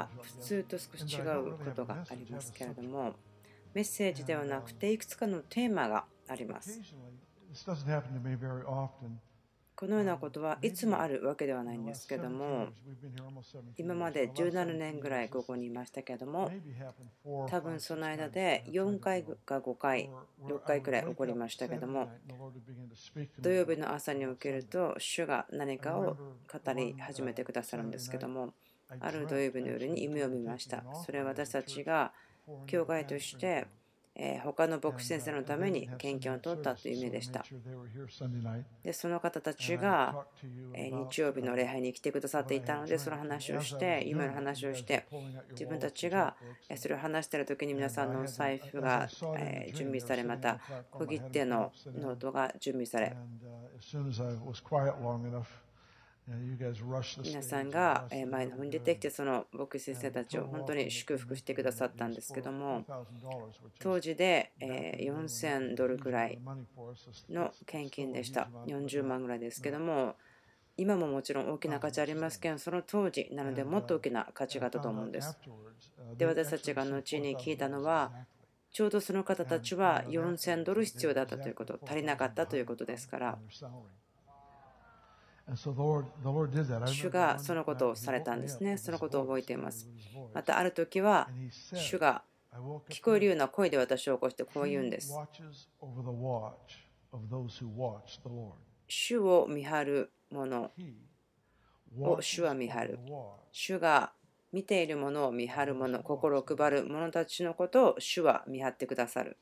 [0.00, 3.14] は普通と少し違うことがありますけれども
[3.74, 6.80] メッセージではなくていくつかのテーマがあります。
[9.80, 12.68] このようなことはいつもあるわけではないんですけども
[13.78, 16.50] 今まで17年ぐらいここにいましたけども
[17.48, 20.10] 多分その間で4回か5回
[20.44, 22.10] 6回くらい起こりましたけども
[23.40, 26.14] 土曜日の朝に起きると主が何かを
[26.52, 28.52] 語り始めてくださるんですけども
[28.98, 32.12] ある土曜日の夜に夢を見ましたそれは私たちが
[32.66, 33.66] 教会として
[34.22, 37.44] え他の牧師先生のために献金を取ったという夢でした。
[38.82, 40.26] でその方たちが
[41.08, 45.06] 日曜日の礼拝に来てくださっていたのでその話をして夢の話をして
[45.52, 46.36] 自分たちが
[46.76, 49.08] それを話している時に皆さんの財布が
[49.74, 50.58] 準備されまた
[50.90, 53.16] 小切手のノートが準備され
[57.24, 62.84] 皆さんが前の方に出てきてその牧師先生たちを本当に祝福してくださったんですけども
[63.80, 66.38] 当時で4000ドルぐらい
[67.28, 70.14] の献金でした40万ぐらいですけども
[70.76, 75.36] 今ももちろん大きな価値ありますけどその当時なのでもっと大きな価値があったと思うんです。
[76.16, 78.12] で私たちが後に聞いたのは
[78.72, 83.38] ちょうどその方たちは4000ドル必要だったということ足りなかったということですから
[86.86, 88.76] 主がそのことをされたんですね。
[88.78, 89.88] そのことを覚えています。
[90.34, 91.28] またある時は、
[91.74, 92.22] 主が
[92.88, 95.12] 聞こえるような声で私を起こしてこう言うんです。
[98.88, 100.70] 主を見張る者
[102.00, 102.98] を主は見張る。
[103.52, 104.12] 主が
[104.52, 109.36] 見ているものを見張る者、心を配る者たちのことを主は見張ってくださる。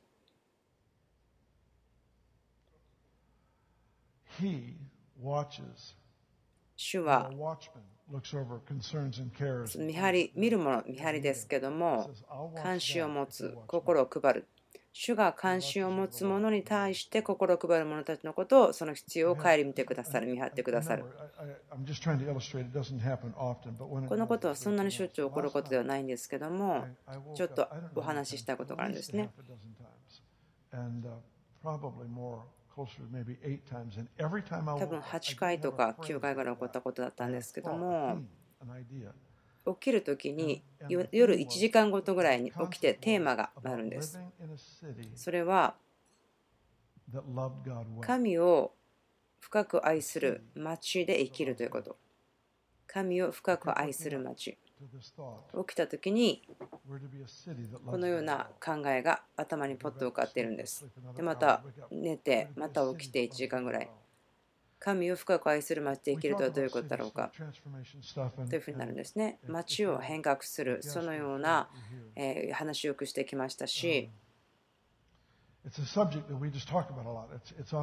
[6.77, 7.30] 主は
[9.79, 12.11] 見張り見るもの見張りですけども
[12.56, 14.46] 関心を持つ心を配る。
[14.92, 21.05] 主が関心を持つ者に対して心を配る者たちのことをその必要を顧みてくださる見張ってくださる。
[24.08, 26.86] このことはそんなにしょっちゅう起こることではないんですけども
[27.35, 29.30] ちょっとお話ししたことがあるんですね
[34.78, 38.18] 多分8回とか9回ぐらい起こったことだったんですけども
[39.66, 44.18] 起きる時に夜1時間ごとぐらいに起きてテーマがあるんです。
[45.14, 45.74] それは
[48.00, 48.72] 神を
[49.40, 51.96] 深く愛する町で生きるということ。
[52.86, 54.56] 神を深く愛する町
[55.66, 56.42] 起きた時に
[57.86, 60.86] このような考えが頭にポッと浮かっているんです。
[61.16, 63.90] でまた寝てまた起きて1時間ぐらい。
[64.80, 67.33] 神を深く愛する町で生きるとはどういうことだろうか？
[68.48, 69.40] というふうになるんですね。
[69.48, 71.68] 町を変革するそのような
[72.52, 74.08] 話をよくしてきましたし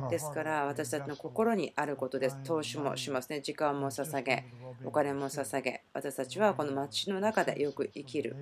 [0.09, 2.38] ですから私たちの心にあることです。
[2.44, 3.41] 投資もしますね。
[3.41, 4.46] 時間も捧げ、
[4.84, 8.35] お金も捧げ、私たちはこの街の中でよく生きる。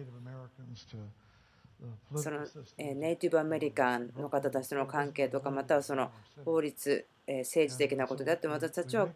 [2.15, 6.11] そのネイティブアメリカンの方たちとの関係とか、またはその
[6.45, 9.09] 法律、政治的なことであって、私たちは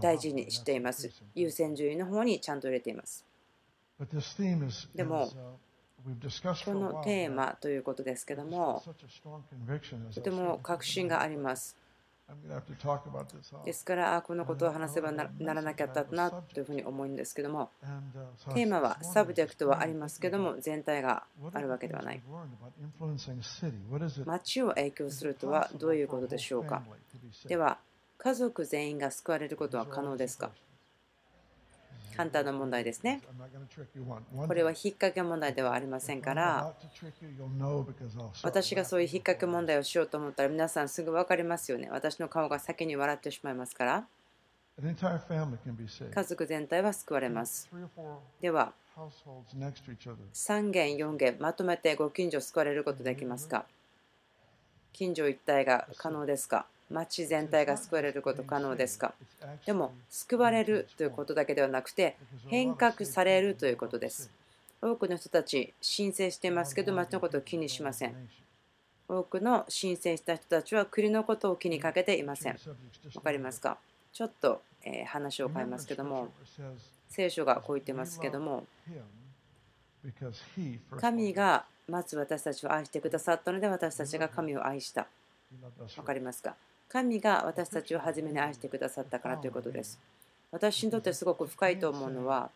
[0.00, 1.10] 大事にしています。
[1.34, 3.24] 優先順位の方にちゃんと入れています。
[4.94, 5.30] でも、
[6.64, 8.82] このテーマということですけども、
[10.14, 11.76] とても確信があります。
[13.66, 17.70] ですから、このことを話せばならなきゃったなというふうに思うんですけども、
[18.54, 22.22] テーマは、 subject はありますけども、全体があるわけではない。
[24.24, 26.82] 街を影響するとはどういうことでしょうか？
[27.46, 27.78] では、
[28.16, 30.50] 家族全員が救われることは可能ですか？
[32.16, 33.20] 簡単な問題ですね。
[34.46, 36.74] これは引っ掛け問題ではありませんから、
[38.42, 41.88] 私がそういう引っ掛け問題をしようと思ったら皆さんすぐ分かりますよね。
[41.90, 44.06] 私の顔が先に笑ってしまいますから。
[44.76, 47.70] 家族全体は救われます。
[48.40, 53.66] では、3軒、4軒まとめてご近所救われることできますか？
[54.92, 56.66] 近所一体が可能ですか？
[56.90, 59.14] 町全体が救われること可能ですか？
[59.66, 62.16] でも救われるということだけではなくて
[62.48, 64.30] 変革されるということです。
[64.82, 68.14] 多くの人たち申請していますけど町のことを気にしません。
[69.08, 72.58] 多くの申請した人たちは国のことを気にかけていません。
[73.14, 73.78] わかりますか？
[74.12, 74.60] ちょっと
[75.06, 76.28] 話を変えますけども
[77.08, 78.64] 聖書がこう言ってますけども
[81.00, 85.06] 神がまず私たちを愛してくださったので私たちが神を愛した。
[85.96, 86.54] わかりますか？
[86.94, 89.98] 神が私たちを初めに愛してくださったからということです。
[90.52, 92.50] 私にとってすごく深いと思うのは、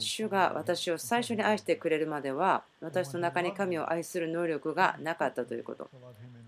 [0.00, 5.88] 主が私を最初に愛してくれるまでは私の中に神を愛する能力がなかったということ。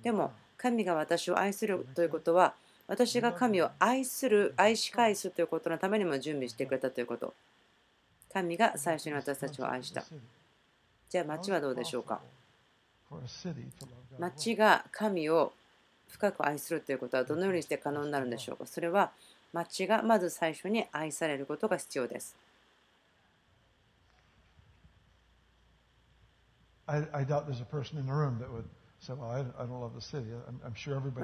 [0.02, 2.54] でも神が私を愛するということは
[2.88, 7.32] 私が神を愛する愛し返すということのためにも準備してくれたということ。
[8.32, 10.02] 神が最初に私たちを愛した。
[11.08, 12.20] じゃあ町はどうでしょうか？
[14.18, 15.52] 町が神を
[16.08, 18.66] 深く愛するということはどのようにして可能になるんでしょうか？
[18.66, 19.10] それは
[19.52, 22.36] 町がまず最初に愛されることが必要です。
[26.86, 26.92] も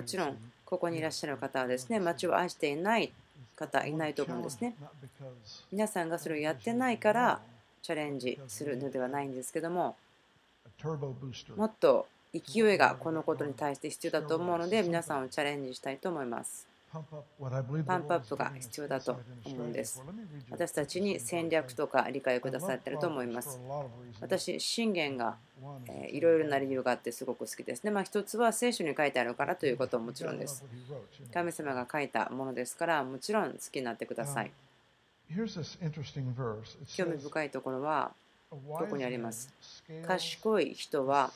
[0.05, 3.12] ちろん、ここにいらっしゃる方はですね、町を愛していない
[3.56, 4.75] 方いないと思うんですね。
[5.71, 7.41] 皆さんがそれをやってないから
[7.83, 9.97] チャレンジするのではないんですけども、
[11.57, 16.71] もっと勢いがこのことに対して必要だと思うので皆さんをチャレンジしたいと思います。
[16.93, 20.03] パンプアップが必要だと思うんです。
[20.51, 23.61] 私たちに戦略とか理解をくださっていると思います。
[24.21, 25.37] 私、信玄が
[26.09, 27.93] いろいろな理由があってすごく好きですね。
[27.93, 30.65] まあ、一つは聖書に書いてあるからということはもちろんです。
[31.33, 34.51] 神様が書いたものですから、もちろん好きになってください。
[36.97, 38.12] 興味深いところは、
[38.50, 39.52] ここにあります？
[40.06, 41.31] 賢い人は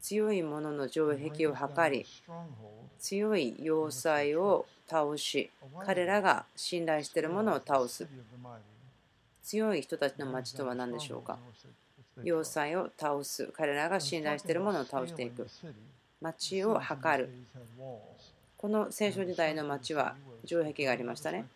[0.00, 2.06] 強い者の城壁を図り
[2.98, 5.50] 強い要塞を倒し
[5.84, 8.06] 彼らが信頼しているものを倒す。
[9.42, 11.38] 強い人たちの町とは何でしょうか？
[12.22, 13.46] 要塞を倒す。
[13.52, 15.48] 彼らが信頼しているものを倒していく。
[16.20, 17.30] 町を図る。
[18.56, 20.14] この聖書時代の町は
[20.44, 21.46] 城壁がありましたね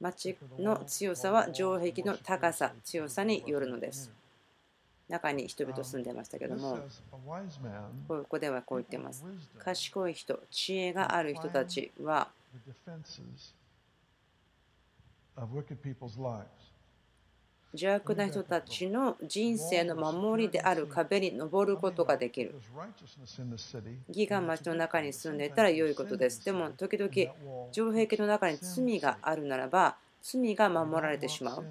[0.00, 4.10] 町の強さは城壁の高さ、強さによるのです。
[5.08, 6.78] 中に人々住んでましたけども、
[8.06, 9.24] ここではこう言ってます。
[9.58, 12.28] 賢い人、知恵がある人たちは、
[17.72, 22.54] 邪悪な人たちの人生の守りである壁に登ることができる。
[24.08, 26.44] 義が町の中に住んでいたら良いことです。
[26.44, 27.10] でも時々
[27.70, 31.64] 城壁の中に罪があるならば罪が守られてしまう。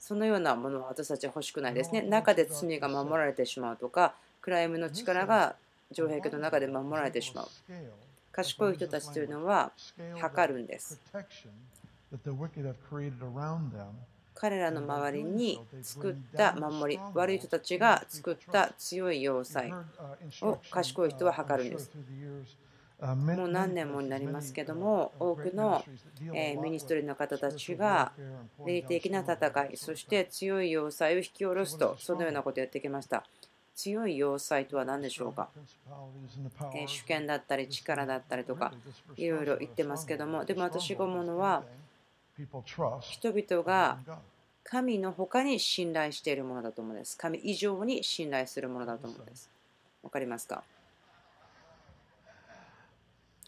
[0.00, 2.02] そのようなものは私たちは欲しくないですね。
[2.02, 5.54] 中で罪が守られてしまうとか、クライムの力が
[5.92, 7.48] 城壁の中で守られてしまう。
[8.32, 9.70] 賢い人たちというのは
[10.18, 10.98] 測るんです。
[14.40, 19.70] 彼らの周りに作った守り、悪い人たちが作った強い要塞
[20.40, 21.90] を賢い人は測るんです。
[23.00, 25.84] もう何年もになりますけども、多くの
[26.62, 28.12] ミニストリーの方たちが
[28.64, 33.24] 霊的な戦い、そして強い要塞を引き下ろすと、そのようなことをやってきました。
[33.74, 35.48] 強い要塞とは何でしょうか？
[36.86, 38.72] 主権だったり力だったりとか
[39.16, 41.62] いろいろ言ってますけどもでも私が思うのは
[43.00, 43.98] 人々が
[44.64, 47.16] 神の他に信頼しているものだと思うんです。
[47.16, 49.50] 神以上に信頼するものだと思うんです。
[50.02, 50.62] わかりますか？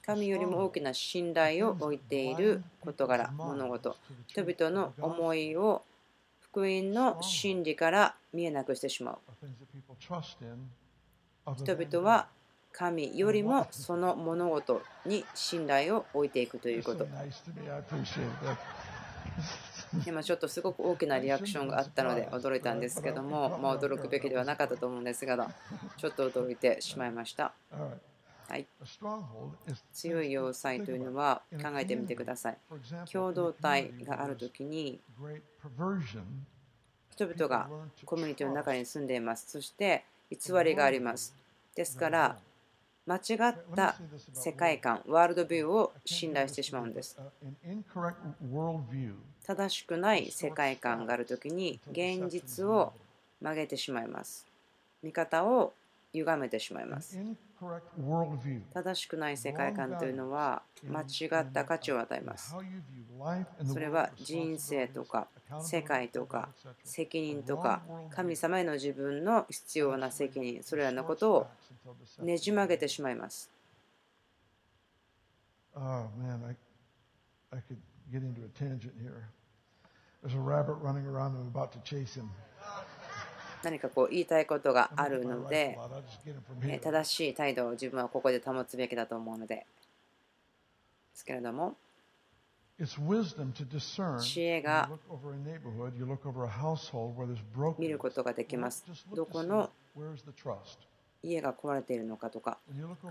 [0.05, 5.85] 神よりも大きな信頼を置いている事柄、物事、人々の思いを
[6.41, 9.19] 福音の真理から見えなくしてしまう。
[11.55, 12.27] 人々は
[12.73, 17.07] 神よりもその物事に信頼を置いていくということ。
[20.07, 25.51] 今ちょっとすごく大きなリアクションがあったので 驚いたんですけども、まあ、驚くべきではなかったと思うんですが、
[25.97, 27.53] ちょっと驚いてしまいました。
[28.49, 28.67] はい、
[29.93, 32.59] 強い要塞というのは考えてみてください。
[33.11, 35.01] 共同体があるときに
[37.11, 37.71] 人々が
[38.05, 39.51] コミュニティの中に住んでいます。
[39.51, 41.35] そして偽りがあります。
[41.75, 42.39] ですから
[43.07, 44.01] 間違った
[44.33, 47.21] 世界観、ワールドビューを信頼してしまうんです。
[49.45, 52.93] 正しくない世界観があるときに現実を
[53.41, 54.47] 曲げてしまいます。
[55.03, 55.75] 見方を
[56.13, 57.21] 歪めてしまいます。
[58.73, 62.57] 正しくない世界観というのは間違った価値を与えます。
[63.65, 65.29] それは人生とか
[65.61, 66.49] 世界とか
[66.85, 71.47] 責任とか神様への自分の必要な責任それらのことを
[72.23, 73.51] ねじ曲げてしまいます。
[75.75, 76.07] Oh.
[83.65, 85.79] 何かこう言いたいことがあるので、
[86.83, 89.67] 正しい態度を自分はここで保つべきだと思うので、で
[91.15, 91.77] すけれども、
[94.19, 94.89] 知恵が
[97.79, 98.85] 見ることができます。
[99.15, 99.71] どこの
[101.23, 102.59] 家が壊れているのかとか、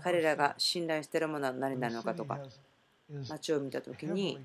[0.02, 2.38] 彼らが信頼しているものは何なのかとか、
[3.28, 4.38] 街を見たときに、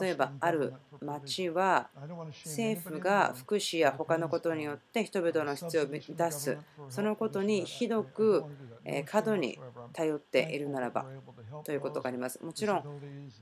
[0.00, 1.88] 例えばある町は
[2.44, 6.58] 政府が福祉や他のことによって人々の必要を満たす。
[6.88, 8.44] そのことにひどく
[9.06, 9.58] 過度に
[9.92, 11.06] 頼っているならば
[11.64, 12.44] ということがあります。
[12.44, 12.84] もちろん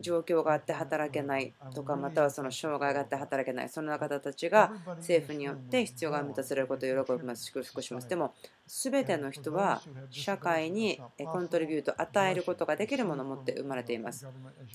[0.00, 8.08] 状況があって働けないとかまたはその障害があって働けないそんな方たちが政府によって必要が満たされることを喜びます祝福します。
[8.08, 8.34] でも
[8.68, 14.26] 全ての人は社会にコントリビュート与えることができるものを持って生まれています。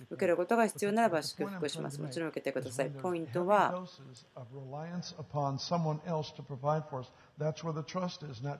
[0.09, 2.01] 受けることが必要ならば祝福します。
[2.01, 2.89] もちろん受けてください。
[2.89, 3.85] ポイントは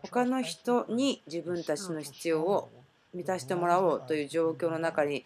[0.03, 2.69] 他の人に自分たちの必要を
[3.13, 5.25] 満たしてもらおうという状況の中に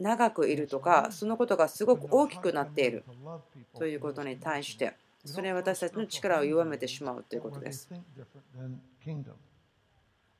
[0.00, 3.04] 長くいるとかそのことがすごく大きくなっている
[3.78, 4.94] ということに対して
[5.24, 7.88] それは私たちの力を弱めてしまうということです。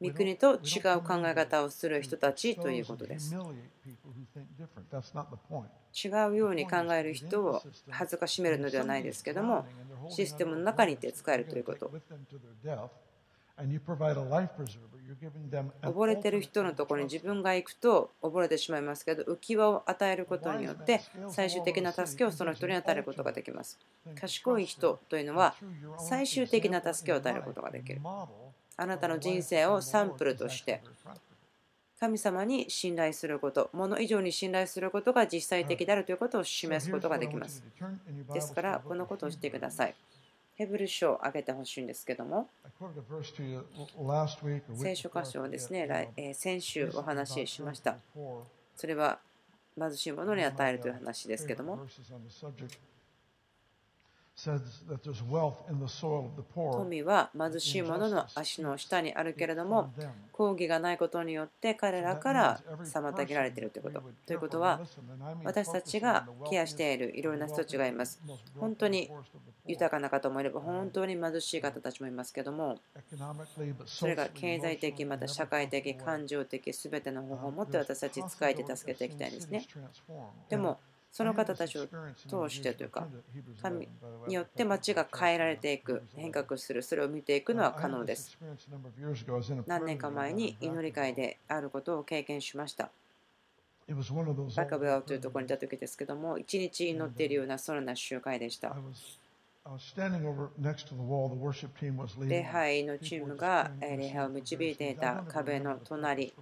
[0.01, 3.35] 御国と違う考え方をする人たちということです。
[3.35, 3.39] 違
[6.31, 9.65] うように考える人を恥ずかしめるのではないですけども、
[10.09, 11.91] システムの中にいて使えるということ。
[15.83, 23.79] 溺れてる人のところに自分が行くと溺れてしまいますけど浮き輪を与えることによって最終的な助けをその人に与えることができます。
[24.17, 25.55] 賢い人というのは
[25.99, 28.01] 最終的な助けを与えることができる。
[28.77, 30.83] あなたの人生をサンプルとして
[32.01, 37.65] 神様に信頼すること、もの以上に信頼することが実際的であるということを示すことができます。
[38.33, 39.95] ですから、このことをしてください。
[40.57, 42.49] ヘブル書を挙げてほしいんですけども、
[44.77, 47.97] 聖書箇所をですね、先週お話ししました。
[48.77, 49.19] それは
[49.79, 51.85] 貧しい者に与えるという話ですけども、
[56.73, 59.93] 富は貧しい者の足の下にあるけれども、
[60.33, 64.03] 抗義がないことによって彼らから妨げられているということ。
[64.27, 64.81] ということは、
[65.45, 68.21] 私たちがケアしているいろいろな人たちがいます。
[68.59, 69.09] 本当に
[69.67, 72.79] 豊かな方もいれば、本当に貧しい方たちもいますけども、
[73.87, 79.65] それが経済的、また社会的、感情的、すべての方法を持って私たち使えて助けていきたいんですね。
[80.49, 80.81] でも、
[81.15, 83.07] その方たちを通してというか、
[83.63, 83.89] 神
[84.27, 88.37] によって町が変えられていく、変革する、それを見ていくのは可能です。
[89.69, 92.91] 何年か前に祈り会であることを経験しました。
[94.57, 98.75] バカブラウというところにいた時ですけども、一日祈っているようなそのような集会でした。
[102.29, 106.35] 礼拝のチームが礼拝を導いていた壁の隣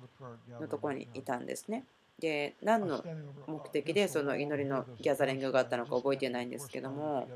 [0.59, 1.85] のところにいたんですね。
[2.23, 3.05] で何の
[3.49, 7.29] 目的でその祈りのギャザリングがあったのか覚えてないんですけども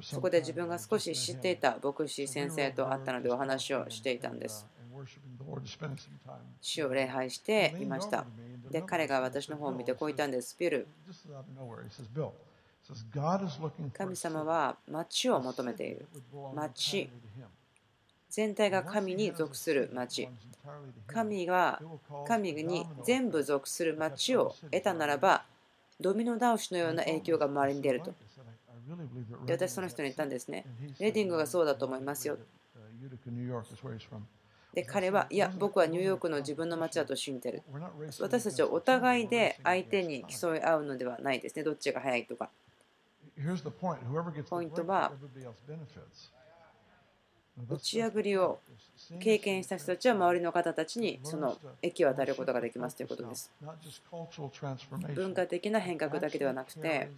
[0.00, 4.66] そこで自分が少し知っていた牧師先生と会ったのでお話をしていたんです。
[6.60, 8.24] 主を礼拝していました。
[8.70, 10.56] で彼が私の方を見てこう言ったんです。
[10.58, 10.86] ビル。
[13.92, 16.06] 神様は町を求めている。
[16.54, 17.10] 町
[18.34, 20.28] 全体が神に属する町。
[21.06, 21.80] 神が
[22.26, 25.44] 神に全部属する町を得たならば
[26.00, 28.12] ドミノ倒しのような影響が周りに出ると。
[29.46, 30.64] で私その人に言ったんですね。
[30.98, 32.36] レディングがそうだと思いますよ。
[34.74, 37.62] で彼はいや僕はニューヨークの自分の町だと信じてる。
[38.18, 41.62] 私たちはお互いで相手に競い合うのではないですね。
[41.62, 42.50] どっちが早いとか。
[44.50, 45.12] ポイントは
[47.70, 48.58] 打ち破りを
[49.20, 53.52] 経験した人たちは周りの方たちにその益を与えることができますということです。
[55.14, 57.10] 文化的な変革だけではなくて、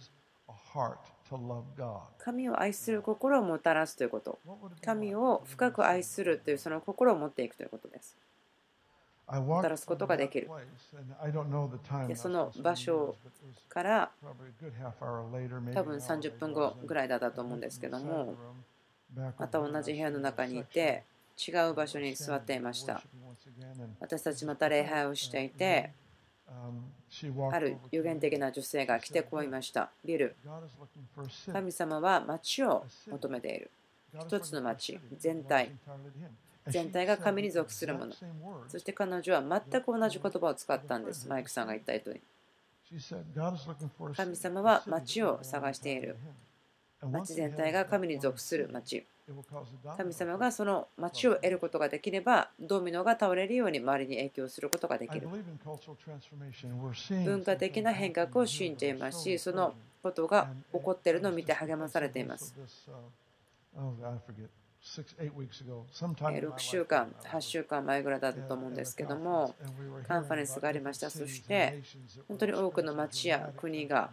[2.19, 4.37] 神を愛する心をもたらすということ、
[4.83, 8.15] 神を深く愛するというその心を持っていくということです。
[9.27, 10.49] もたらすことができる。
[12.07, 13.15] でその場所
[13.67, 14.11] から
[15.73, 18.35] 多分30分後ぐらいだったと思うんですけども、
[19.15, 21.03] また同じ部屋の中にいて
[21.37, 23.01] 違う場所に座っていました。
[23.99, 25.91] 私たちまた礼拝をしていて
[27.51, 29.89] ある予言的な女性が来てこう言いました。
[30.05, 30.35] ビル。
[31.51, 33.71] 神様は町を求めている。
[34.27, 35.71] 一つの町全体。
[36.67, 38.13] 全体が神に属するもの。
[38.67, 41.27] そして彼女は全く同じ言葉を使ったんです。
[41.27, 42.21] マイクさんが言ったように。
[44.15, 46.17] 神様は町を探している
[47.01, 49.05] 町全体が神に属する町
[49.97, 55.27] 神様がその町を得ることができればドミノが倒れるように周りに影響することができる。
[57.25, 62.55] 文化的な変革を信じていますしそのことが起こっているのを見て励まされています。
[66.41, 69.53] 6週間、8週間前ぐらいだったと思うんですけども、
[70.07, 71.09] カンファレンスがありました。
[71.09, 71.81] そして、
[72.29, 74.11] 本当に多くの町や国が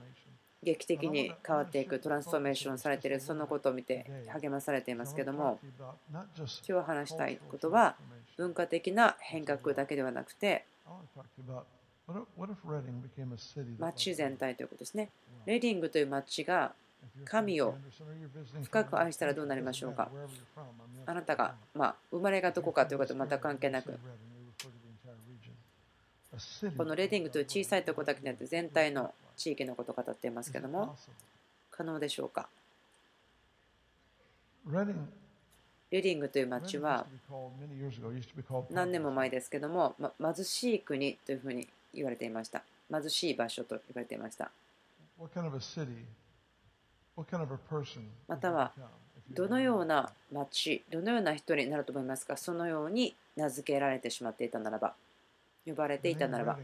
[0.64, 5.58] 劇的に変わっていく、トランスフォーメーションされている、そのことを見て励まされていますけども、
[6.12, 7.96] 今日話したいことは、
[8.36, 10.64] 文化的な変革だけではなくて、
[13.78, 15.10] 町全体ということですね。
[15.46, 16.72] レディングという町が
[17.24, 17.74] 神を
[18.62, 20.10] 深く愛したらどうなりましょうか
[21.06, 23.98] あなたが、まあ、生まれがどこかということは全く関係なく
[26.76, 30.96] このレディングという小さいところだけでなく全体の地域のことを語っていますけども
[31.70, 32.48] 可能でしょうか？
[35.90, 37.06] レディングという町は
[38.70, 42.62] 何年も前ですけども、ま、貧しい国というふうに言われていました。
[42.90, 44.50] 貧しい場所と言われていました。
[48.26, 48.72] または
[49.30, 52.36] どのような町、どのような人になると思いますか？
[52.36, 54.94] そのように名付けられてしまっていたならば、
[55.64, 56.58] 呼ばれていたならば、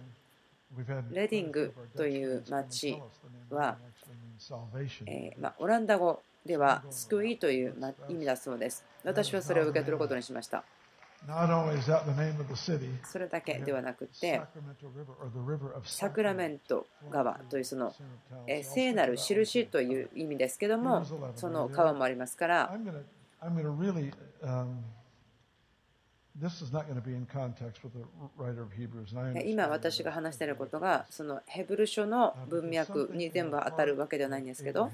[1.12, 3.00] レディングという町
[3.50, 3.76] は、
[5.06, 7.74] えー、まあ、オランダ語では救いという
[8.08, 8.84] 意味だそうです。
[9.04, 10.64] 私はそれを受け取ることにしました。
[13.04, 14.40] それだけではなくて、
[15.84, 17.94] サクラメント川というその
[18.62, 22.72] 聖なる印という意味ですけども、その川もありますから、
[29.44, 34.90] 今私が話していることがそのヘブル書の文脈に全部当たるわけではないんですけど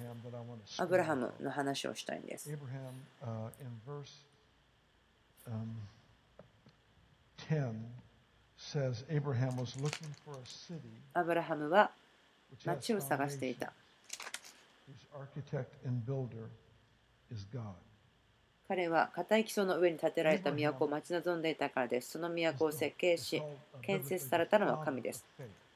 [0.83, 2.51] アブラハムの話をしたいんです。
[11.15, 11.91] アブラハムは
[12.65, 13.73] 町を探していた。
[18.69, 22.13] 彼は硬い基礎の上に建てられた都を待ち望んでいたからです。
[22.13, 23.43] その都を設計し、
[23.83, 25.25] 建設されたのは神です。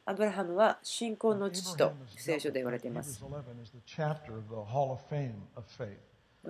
[0.04, 3.22] アブラハムは信仰の父と聖書で言われています。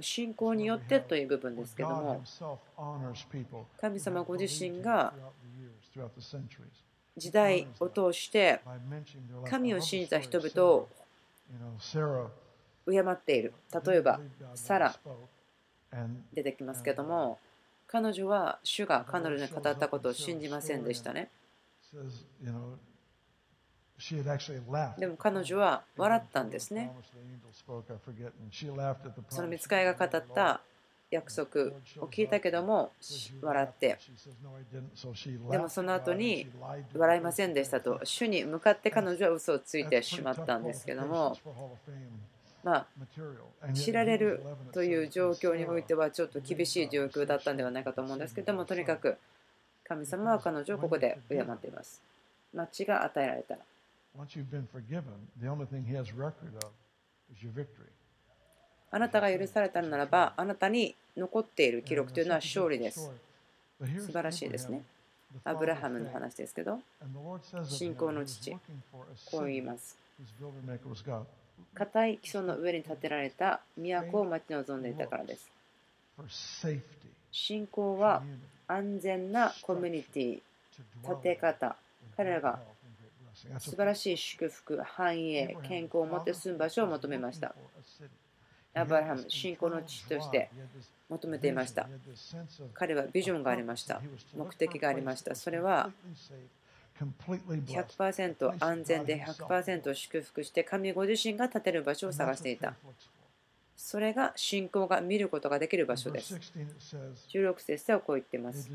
[0.00, 2.22] 信仰によってという部分ですけども
[3.81, 5.12] 神様ご自身が
[7.16, 8.61] 時代を通して
[9.48, 10.88] 神を信じた人々を
[12.87, 13.53] 敬っている
[13.85, 14.20] 例えば
[14.55, 14.94] サラ
[16.33, 17.38] 出てきますけども
[17.87, 21.29] 彼女は主が彼女に語ったことを信じませんでしたね。
[24.98, 26.92] でも彼女は笑ったんですね。
[29.29, 30.61] その見つかいが語った
[31.11, 32.92] 約束を聞いたけども
[33.42, 33.98] 笑って。
[35.50, 36.46] でもその後に
[36.94, 41.37] 笑いませんでしたと主に向かって彼女は嘘をついてしまったんですけども
[42.62, 42.87] まあ
[43.75, 44.42] 知られる
[44.73, 49.16] という状況においてはちょっと厳しい状況だったんではないかと思うんですけどもとにかく
[49.85, 52.03] 神様は彼女をここで敬っています
[52.53, 53.61] 町が与えられたら.
[58.92, 63.09] あなたが許されたならば、あなたに残っている記録というのは勝利です。
[64.01, 64.83] 素晴らしいですね。
[65.44, 66.81] アブラハムの話ですけど、
[67.64, 68.51] 信仰の父、
[69.31, 69.96] こう言います。
[71.75, 75.49] 硬い基礎の上に建てられた都を待ち望んでいたからです。
[77.33, 78.23] 信仰は
[78.66, 80.40] 安全なコミュニティ、
[81.07, 81.77] 建て方、
[82.16, 82.59] 彼らが
[83.59, 87.55] 素晴らしい祝福、繁栄、健康を持って住む場所を求めました。
[88.75, 90.51] アブラハム、信仰の父として
[91.09, 91.88] 求めていました。
[92.75, 94.01] 彼はビジョンがありました。
[94.37, 95.35] 目的がありました。
[95.35, 95.90] それは
[97.67, 102.75] 100%安全で100%祝福して神ご自身が建てる場所を探していた。
[103.83, 106.39] それが信仰が見ることができる場所です。
[107.33, 108.69] 16節ではこう言っています。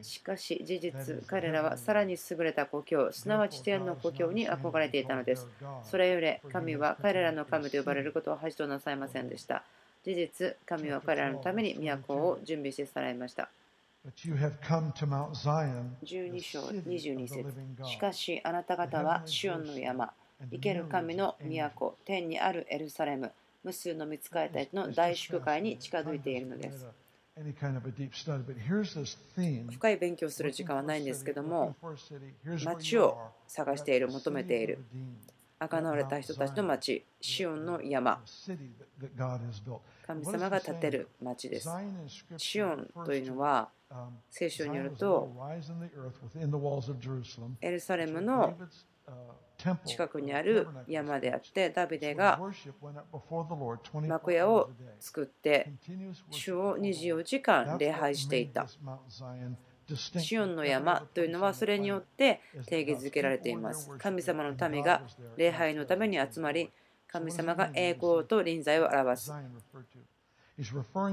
[0.00, 5.48] しかし事実、彼らはさらに優れた故郷、すなわち天の故郷に憧れていたのです。
[5.82, 9.64] それより神は彼らの神と呼ばれることを恥となさいませんでした。
[10.04, 13.48] 事実、神は彼らのために都を準備してさらいました。
[16.04, 20.12] 12章22節しかしあなた方はシオンの山、
[20.50, 26.86] 生ける神の都、天にあるエルサレム、無数の見つかれたちの大祝会に近づいているのです。
[29.70, 31.74] 深い勉強する時間はないんですけども、
[32.62, 34.84] 町を探している、求めている。
[35.58, 38.20] 赤のわれた人たちの町、シオンの山。
[40.06, 41.68] 神様が建てる町です。
[42.36, 43.70] シオンというのは、
[44.30, 45.30] 聖書によると、
[47.60, 48.56] エルサレムの
[49.84, 52.38] 近くにある山であってダビデが
[54.08, 55.72] 幕屋を作って
[56.30, 58.66] 主を24時間礼拝していた
[59.94, 65.02] シオンの山というのはそれによって定義づけられています神様の民が
[65.36, 66.70] 礼拝のために集まり
[67.06, 69.32] 神様が栄光と臨在を表す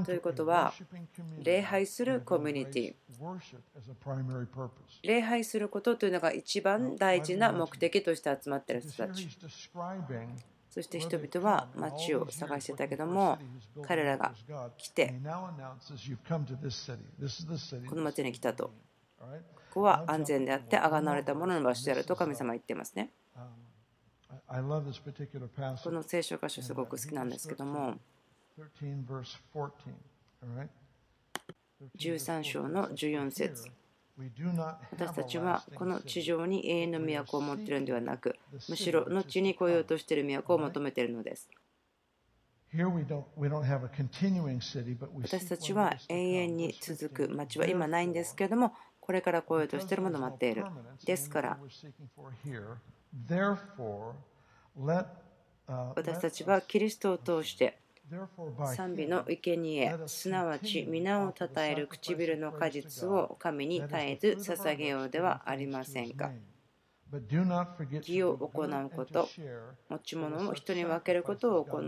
[0.04, 0.72] ということは、
[1.42, 2.94] 礼拝するコミュニティ。
[5.02, 9.28] 礼拝することというのが一番大事な目的として集まっている人たち。
[10.72, 13.36] そして人々は街を探してたけども、
[13.82, 14.32] 彼らが
[14.78, 15.20] 来て、
[17.86, 18.72] この街に来たと。
[19.18, 19.26] こ
[19.74, 23.10] こは安全であって、あがなわれたものの場所であると神様は言っていますね。
[25.84, 27.96] この聖書箇所すごく好きなんですけども、
[31.98, 33.70] 13章の14節
[34.18, 38.36] 私たちはこの地上に永遠の都を持っているのではなく、
[38.68, 41.48] むしろ後に来ようとしている都を求めているのです。
[45.14, 50.64] 私たちは永遠に続く町は今ないんですけれども、これから来ようとしているものを待っている。
[51.04, 51.58] ですから、
[55.94, 57.81] 私たちはキリストを通して
[58.74, 66.30] 賛美の生贄すなわち皆をたたえる唇の果実を神に絶えず捧げようではありませんか
[67.92, 69.28] 義を行うこと、
[69.90, 71.82] 持ち物を人に分けることを行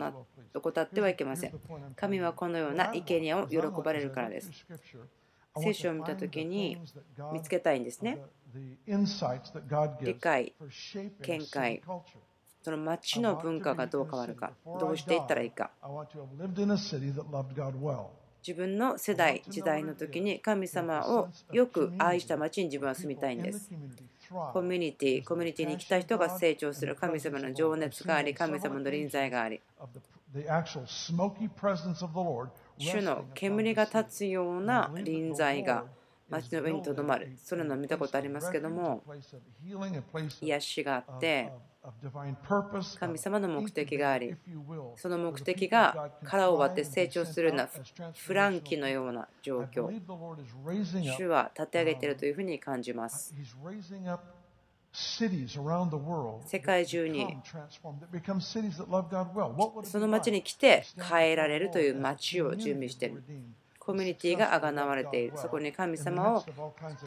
[0.54, 1.60] 怠ってはいけません。
[1.96, 4.50] 神はこのような生贄を喜ばれるからです。
[5.56, 6.78] 聖書を見たときに
[7.32, 8.20] 見つけたいんですね。
[10.02, 10.54] 理解、
[11.22, 11.82] 見解、
[12.64, 15.70] その町の文化がどう変わるか、どうしていったらいいか。
[18.46, 23.70] 自分の世代、時代の時に神様をよく愛した町に自分は住みたいんです。
[24.54, 29.60] コミュニティ、コミュニティに来た人が成長する神様の情熱があり、神様の臨在があり。
[32.78, 35.84] 主の煙が立つような臨在が
[36.30, 37.36] 町の上にとどまる。
[37.36, 39.02] それの見たことありますけども、
[40.40, 41.52] 癒しがあって、
[42.98, 44.34] 神様の目的があり、
[44.96, 47.68] その目的が殻を割って成長するような
[48.14, 49.90] フランキのような状況。
[51.16, 53.34] 主は立て上げているというふうに感じます。
[56.46, 57.36] 世界中に
[59.82, 63.22] その町に来て変えられるという町を準備している。
[63.84, 65.36] コミュニティがあがなわれている。
[65.36, 66.44] そこに神様を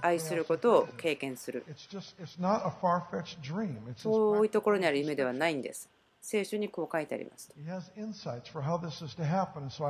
[0.02, 1.66] 愛することを経験する。
[4.04, 5.90] 遠いところにある夢ではないんです。
[6.30, 7.56] 聖書にこう書いてあります。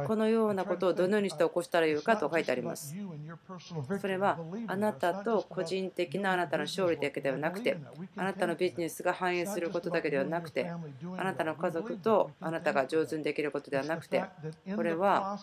[0.06, 2.96] このようなことをどのようにして起こしたらよいかと書いてあります。
[4.00, 7.76] それはあなたと個人的なあなたの勝利だけではなくて、
[8.16, 14.24] あなたのビジネスが反映することだけではなくて、あなたの家族とあなたが上手にできることではなくて、
[14.76, 15.40] これは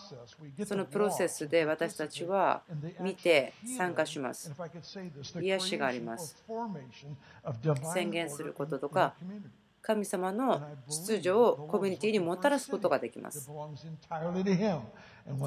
[0.65, 2.61] そのプロセスで私たちは
[3.01, 4.53] 見て参加します。
[5.41, 6.41] 癒しがあります。
[7.93, 9.13] 宣言することとか、
[9.85, 13.41] 神様の秩序をコミュニティにもたらすことができます。
[13.41, 13.51] そ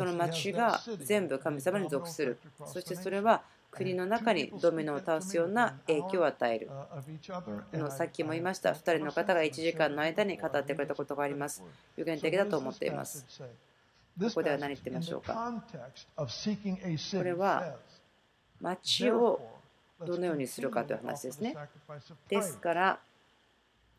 [0.05, 2.39] の町が全部神様に属する。
[2.65, 6.71] そしてそれは国の中にドミノを倒すような影響を与える。
[7.73, 11.65] のさっきも言いました、2人の方が1時間の間に語ってくれたことがあります。
[11.97, 13.27] 予言的だと思っています。
[14.21, 15.53] ここでは何言ってみましょうか。
[16.17, 16.27] こ
[17.25, 17.75] れは
[18.61, 19.41] 町を
[20.07, 21.57] どのようにするかという話ですね。
[22.29, 23.01] ですから、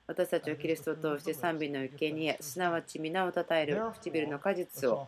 [0.10, 5.08] 私たちはキリストを通して賛美の生贄すなわち皆をたたえる唇の果実を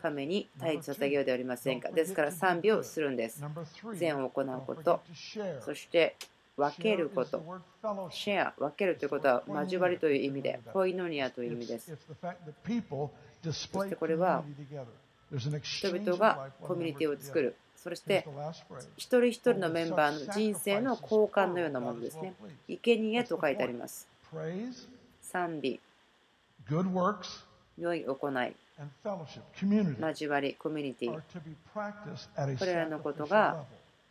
[0.00, 1.90] 神に絶えず捧げようではありませんか。
[1.90, 3.44] ですから賛美をするんです。
[3.92, 5.02] 善を行うこと。
[5.60, 6.16] そして
[6.56, 7.44] 分けること。
[8.10, 11.98] シェア分けるということは交わりという意味でコイノニアという意味です。
[13.44, 14.44] そしてこれは
[15.60, 17.54] 人々がコミュニティを作る。
[17.76, 18.26] そして
[18.96, 22.32] 一人一人のメンバーの人生の交換のようなものですね。
[22.66, 24.08] 生贄と書いてあります。
[25.22, 25.80] 賛美、
[27.78, 28.54] 良い行い、
[30.00, 33.64] 交わり、コミュニティ、これらのことが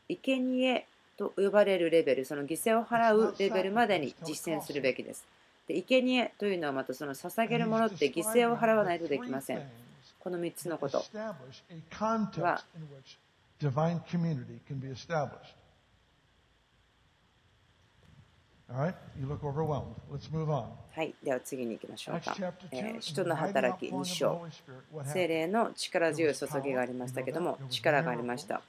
[0.10, 0.86] 生贄
[1.18, 5.26] と呼ばれるレベル、その犠牲を払うレベルまでに実践するべきです。
[5.68, 9.62] で生贄というのはまたその捧げるものって犠牲を払わないとできません。
[10.20, 11.04] この3つのこと。
[12.42, 12.64] は
[20.94, 22.36] はい、では次に行きましょうか。
[22.72, 24.46] えー、人の働き2章。
[25.06, 28.62] 精霊の力強い注ぎがありましたけども、力がありました。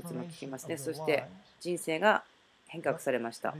[0.00, 0.76] いつも聞きますね。
[0.76, 1.24] そして
[1.60, 2.22] 人生が
[2.68, 3.54] 変革されました。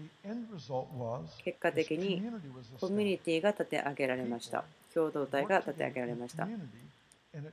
[1.45, 2.23] 結果的に
[2.81, 4.65] コミュニティが立て上げられました。
[4.93, 6.49] 共同体が立て上げられました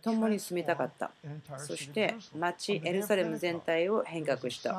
[0.02, 1.12] 共に住みたかった
[1.58, 4.72] そして町エルサレム全体を変革した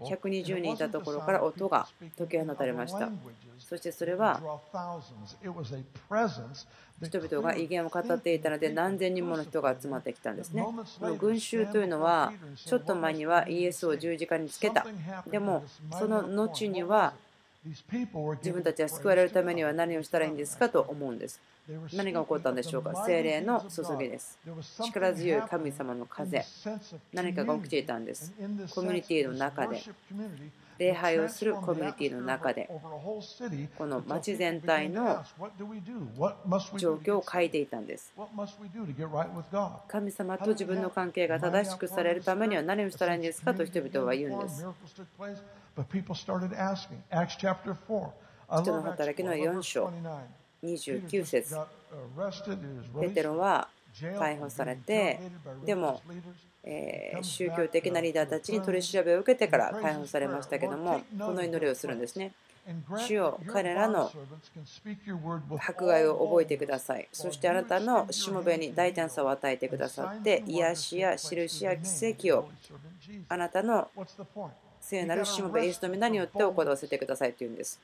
[0.00, 3.10] 120人いたところから音が解き放たれました
[3.60, 4.40] そしてそれは
[7.00, 10.62] 人々が威厳を語っていたので何千人もの人が集まってきたんですね。
[10.62, 14.84] この群衆というのはちょっと前にはイエスを十字架につけた。
[15.30, 15.64] でも
[15.96, 17.14] その後には
[17.64, 21.40] 自分たちは救われるためには何をしたらいいんですかと思うんです。
[21.92, 23.04] 何が起こったんでしょうか？
[23.04, 24.38] 精霊の注ぎです。
[24.84, 26.44] 力強い神様の風。
[27.12, 28.32] 何かが起きていたんです。
[28.74, 29.82] コミュニティの中で。
[30.78, 32.70] 礼拝をするコミュニティの中で。
[33.76, 35.24] この町全体の
[36.76, 38.14] 状況を変えていたんです。
[39.88, 43.52] 神様と自分の関係が正しくされるためには何をしたらいいんですか？
[43.54, 44.64] と人々は言うんです。
[48.62, 49.92] 人の働きの4章
[50.62, 51.56] 29節。
[53.00, 55.18] ペテロは逮捕されて
[55.64, 56.02] でも
[56.64, 62.32] え宗教的なリーダーたちに取り調べを受けてから逮捕されましたけどもこの祈りをするんですね。
[62.98, 64.12] 主よ彼らの
[65.58, 67.08] 迫害を覚えてください。
[67.12, 72.48] そしてあなたのしもべに大胆さを与えてくださって癒しや印や奇跡を
[73.30, 73.88] あなたの
[74.80, 77.80] 聖なるしもべイエスの皆によって行わせてくださいというんです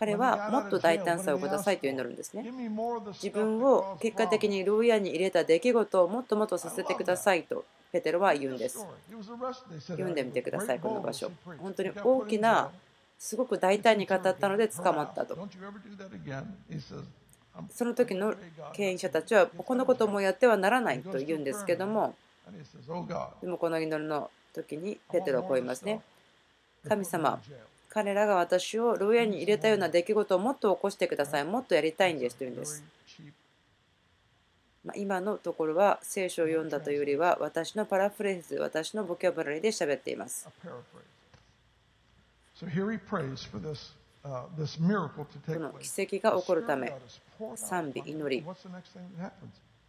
[0.00, 2.50] 彼はもっと大胆さをくださいと祈るんですね。
[3.12, 8.86] 自分を結果的に牢屋に入れた出来事をもっともっとさせてくださいとペテロは言うんです。
[9.88, 11.30] 読んでみてください、この場所。
[11.58, 12.70] 本当に大きな、
[13.18, 15.36] すごく大胆に語ったので捕まったと。
[17.70, 18.34] その時の
[18.72, 22.14] 経営者たちは、このこともやってはならないと言うんですけども、
[23.42, 26.00] でもこの祈りの時にペテロはこう言いますね。
[26.88, 27.40] 神様、
[27.92, 31.44] 彼らが私を牢屋に入れたような出来事をもっと起こしてください。
[31.44, 32.84] もっとやりたいんですというんです。
[34.84, 40.48] ま今のところは聖書を読んだというよりは私のパラフレーズ、私のボキャブラリーで喋っています。
[40.62, 40.68] こ
[45.58, 46.94] の奇跡が起こるため、
[47.56, 48.44] 賛美、祈り、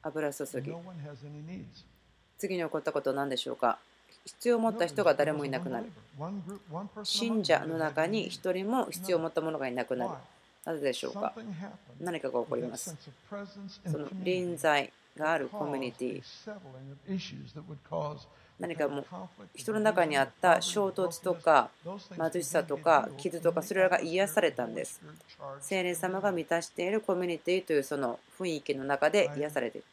[0.01, 0.73] 油注ぎ。
[2.39, 3.77] 次に起こったことは何でしょうか？
[4.25, 5.85] 必要を持った人が誰もいなくなる。
[7.03, 10.11] 信者の中に1人も必要を持った者がいなくなる。
[10.63, 11.33] なぜでしょうか？
[11.99, 12.95] 何かが起こります。
[13.91, 16.21] その臨在があるコミュニティ
[18.59, 19.05] 何かもう
[19.55, 21.71] 人の中にあった衝突とか
[22.31, 25.01] 貧しさとか傷とかそれらが癒されたんです。
[25.59, 29.87] 聖霊様が満たしているコミュニティというその雰囲気の中で癒されている。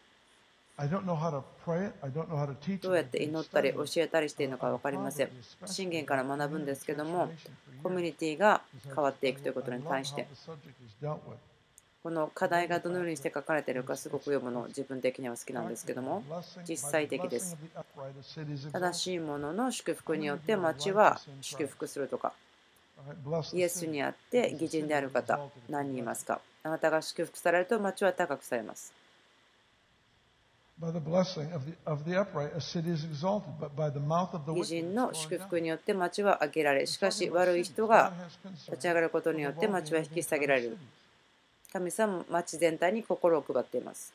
[2.81, 5.31] どうやって祈ったり教えたりしているのか分かりません。
[5.67, 7.33] 信玄から学ぶんですけども、
[7.83, 10.29] コミュニティが変わっていくということに対して、
[12.01, 16.23] この課題がどのようにして書かれているかすごく読むの自分的には好きなんですけども、
[16.67, 17.57] 実際的です。
[18.73, 22.33] 正しいものの祝福によって町は祝福するとか、
[23.53, 26.41] イエスにあって義人である方、何人いますか？
[26.63, 28.93] あなたが祝福されると町は高くされます。
[34.55, 38.13] 義人の祝福によって町は上げられ、しかし悪い人が
[38.67, 40.79] 立ち上がることによって町は引き下げられる。
[41.73, 44.13] 神様、町全体に心を配っています。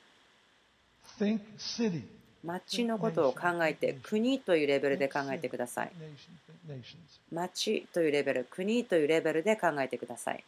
[2.43, 5.91] 町のことを考えて、国というレベルで考えてください。
[7.31, 10.43] 町というレベル、国というレベルで考えてください。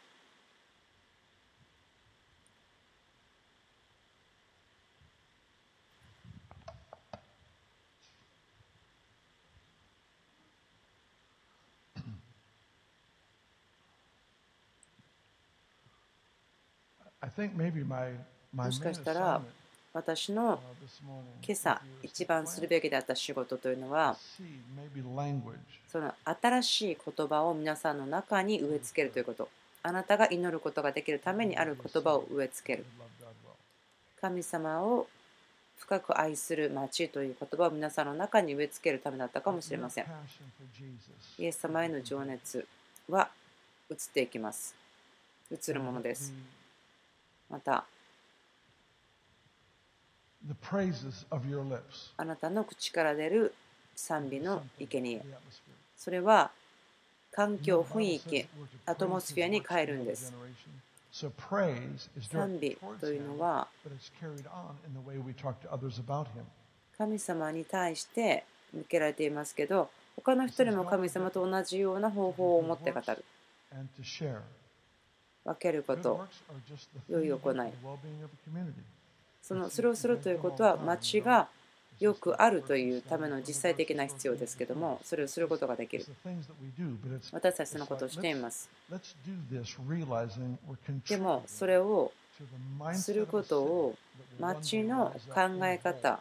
[18.53, 19.41] もしかしたら
[19.93, 20.59] 私の
[21.45, 24.15] 今朝一番するべきであった仕事というのは
[25.91, 29.49] その新しい言葉を皆さんの中に植え付けるということ。
[29.83, 32.85] あなたが祈ることができるためにある言葉を植え付ける。
[34.19, 35.07] 神様を
[35.77, 40.05] 深く愛する町という言葉を皆さんの中に植え付けるためだったかもしれません。
[41.37, 42.65] イエス様への情熱
[43.07, 43.29] は
[43.91, 44.73] 移っていきます。
[45.51, 46.33] 移るものです
[47.49, 47.85] また。
[52.17, 53.53] あなたの口から出る
[53.95, 55.21] 賛美の生贄。
[55.97, 56.51] それは
[57.31, 58.47] 環境、雰囲気、
[58.85, 60.31] アトモスフィアに変えるんです。
[62.29, 63.69] 賛美というのは
[66.97, 73.23] 神様に対して向けられていますけど他の人にも神様と同じような方法を持って語る。
[75.45, 76.27] 分けること、
[77.07, 77.71] 良い行い。
[79.41, 81.47] そのそれをするということは町が
[81.99, 86.05] よくあるというための実際的な必要ですけどもそれをすることができる
[87.31, 88.69] 私たちのことをしています
[91.07, 92.11] でもそれを
[92.93, 93.95] することを
[94.39, 96.19] 町の考え方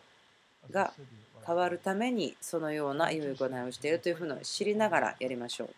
[0.70, 0.92] が
[1.46, 5.70] 変わるためにそのような良い行いをしているというふうに知りながらやりましょう。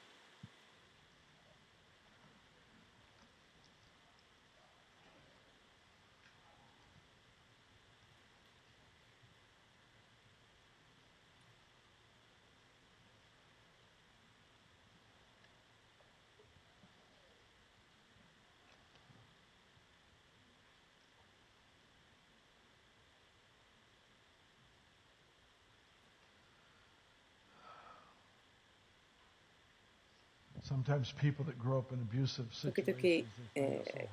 [32.72, 34.08] 時々、え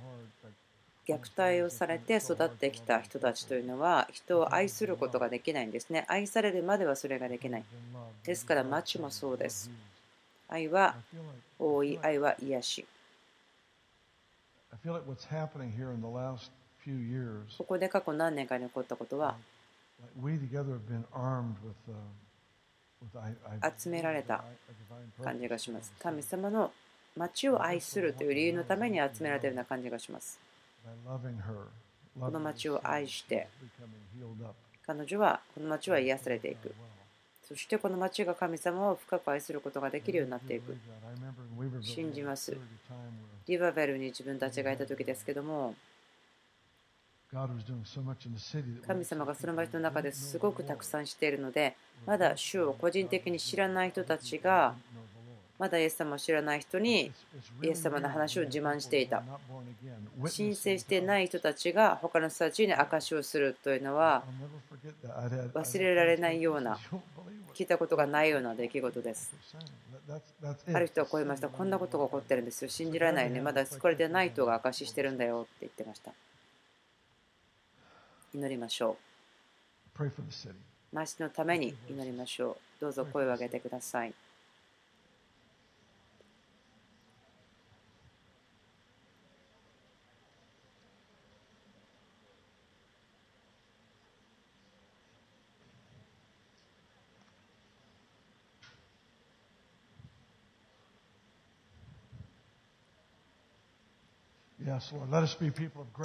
[1.08, 6.06] ー、虐待をされて育ってきた人たちというのは人を愛することができないんですね。
[6.08, 7.63] 愛されるまではそれができない。
[8.23, 9.69] ですから、町もそうです。
[10.47, 10.95] 愛は
[11.60, 12.86] 多い、愛は癒し。
[17.58, 19.36] ここで過去何年かに起こったことは、
[23.79, 24.43] 集められた
[25.23, 25.91] 感じがします。
[26.01, 26.71] 神様の
[27.15, 30.39] 町を愛するという理由のために集められたような感じがします。
[32.19, 33.47] この町を愛して、
[34.85, 36.73] 彼女はこの町は癒されていく。
[37.47, 40.75] そしてこの町が神様を深く愛することができるようになっていく。
[41.81, 42.55] 信じます。
[43.47, 45.75] リバベルに自分たちがいた時ですけども、
[48.85, 54.75] 神様がその町の中ですごくたくさんしているので、まだ主を個人的に知らない人たちが、
[55.57, 57.11] まだイエス様を知らない人に
[57.61, 59.23] イエス様の話を自慢していた。
[60.27, 64.23] 申請していない人たちが他の人たちに証しをするというのは
[65.53, 66.77] 忘れられないような、
[67.55, 69.33] 聞いたことがないような出来事です。
[70.73, 71.49] ある人はこう言いました。
[71.49, 72.69] こんなことが起こってるんですよ。
[72.69, 73.41] 信じられないよね。
[73.41, 76.11] まだ救われてない人が証ししてるんだよって言ってました。
[78.33, 78.97] 祈りましょ
[80.93, 80.95] う。
[80.95, 82.81] 町のために祈りましょう。
[82.81, 84.13] どうぞ声を上げてください。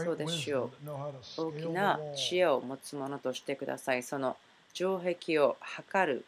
[0.05, 0.71] そうですよ。
[1.37, 4.03] 大きな知恵を持つ者としてください。
[4.03, 4.37] その
[4.75, 6.25] 城壁を測る、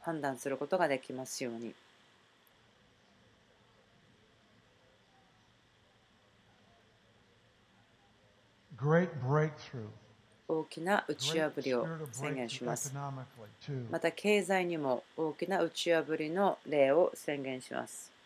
[0.00, 1.74] 判断することができますように。
[10.46, 12.94] 大きな打ち破りを宣言します。
[13.90, 18.17] また経済にも大きな打ち破りの例を宣言します。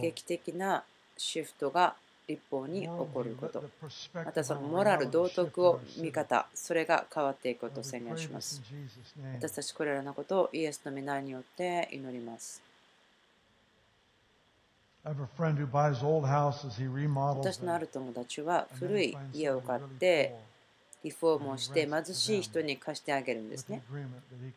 [0.00, 0.84] 劇的な
[1.16, 1.94] シフトが
[2.28, 3.64] 立法に起こること、
[4.14, 8.62] またそのモラル、道徳を見方、それが変わっていくことを宣言します。
[9.38, 12.62] 私たちこれらのことをイエスの皆によって祈ります。
[17.44, 20.36] 私のある友達は古い家を買って
[21.04, 23.82] リフォームをして貧しい人に貸してあげるんですね。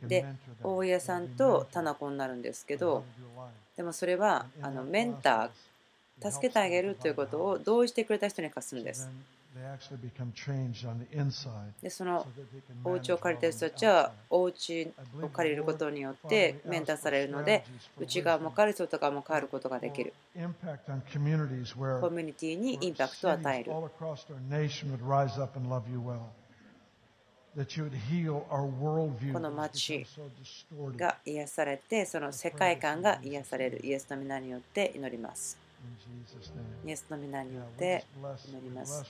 [0.04, 0.26] で、
[0.64, 3.04] 大家さんと棚子になるんですけど、
[3.76, 9.10] でもそれはあのメンター、助けてあげるということを同意してくれた人に貸すんです。
[11.82, 12.28] でその
[12.84, 14.92] お家を借りてる人たちはお家
[15.22, 17.64] を借りることによってメンターされるので
[17.98, 20.14] 内側も変わる外側も変わることができる。
[22.02, 23.72] コミュニティにインパクトを与える。
[23.72, 23.90] こ
[29.40, 30.06] の街
[30.98, 33.80] が癒されてその世界観が癒される。
[33.86, 35.65] イエスの皆によって祈ります
[36.86, 38.06] イエスの皆によって
[38.48, 39.04] 祈ります。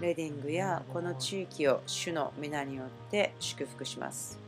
[0.00, 4.45] レディングやこの地域を主の皆によって祝福します。